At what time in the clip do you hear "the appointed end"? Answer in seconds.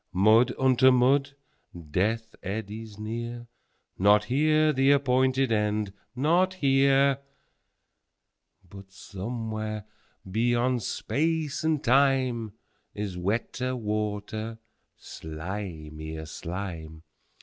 4.73-5.93